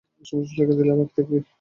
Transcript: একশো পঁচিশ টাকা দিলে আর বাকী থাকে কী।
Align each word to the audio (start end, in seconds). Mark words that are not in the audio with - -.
একশো 0.21 0.33
পঁচিশ 0.37 0.53
টাকা 0.59 0.73
দিলে 0.77 0.91
আর 0.93 0.97
বাকী 0.99 1.13
থাকে 1.17 1.37
কী। 1.37 1.49